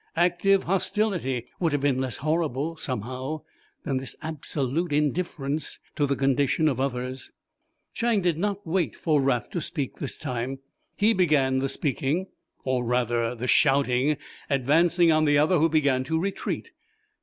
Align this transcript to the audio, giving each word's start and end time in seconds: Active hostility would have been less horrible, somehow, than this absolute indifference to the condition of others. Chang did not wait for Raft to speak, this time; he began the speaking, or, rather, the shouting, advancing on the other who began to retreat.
Active 0.15 0.63
hostility 0.63 1.45
would 1.59 1.73
have 1.73 1.81
been 1.81 2.01
less 2.01 2.17
horrible, 2.17 2.75
somehow, 2.75 3.43
than 3.83 3.97
this 3.97 4.15
absolute 4.23 4.91
indifference 4.91 5.77
to 5.95 6.07
the 6.07 6.15
condition 6.15 6.67
of 6.67 6.79
others. 6.79 7.31
Chang 7.93 8.19
did 8.19 8.35
not 8.35 8.65
wait 8.65 8.95
for 8.95 9.21
Raft 9.21 9.51
to 9.53 9.61
speak, 9.61 9.97
this 9.97 10.17
time; 10.17 10.57
he 10.97 11.13
began 11.13 11.59
the 11.59 11.69
speaking, 11.69 12.25
or, 12.63 12.83
rather, 12.83 13.35
the 13.35 13.45
shouting, 13.45 14.17
advancing 14.49 15.11
on 15.11 15.25
the 15.25 15.37
other 15.37 15.59
who 15.59 15.69
began 15.69 16.03
to 16.05 16.17
retreat. 16.19 16.71